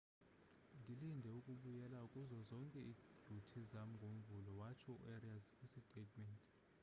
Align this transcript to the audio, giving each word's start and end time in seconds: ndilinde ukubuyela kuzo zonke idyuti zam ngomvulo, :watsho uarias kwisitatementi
ndilinde 0.79 1.29
ukubuyela 1.39 1.99
kuzo 2.11 2.37
zonke 2.49 2.79
idyuti 2.91 3.59
zam 3.71 3.89
ngomvulo, 3.97 4.49
:watsho 4.61 4.91
uarias 5.03 5.43
kwisitatementi 5.53 6.47